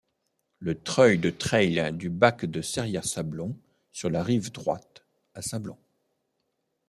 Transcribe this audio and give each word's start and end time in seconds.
Le 0.57 0.73
treuil 0.81 1.19
de 1.19 1.29
traille 1.29 1.93
du 1.93 2.09
bac 2.09 2.45
de 2.45 2.63
Serrières-Sablons, 2.63 3.55
sur 3.91 4.09
la 4.09 4.23
rive 4.23 4.51
droite, 4.51 5.05
à 5.35 5.43
Sablons. 5.43 5.77